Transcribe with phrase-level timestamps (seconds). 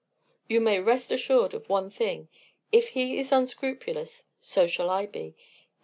[0.47, 2.27] "You may rest assured of one thing:
[2.71, 5.35] if he is unscrupulous, so shall I be.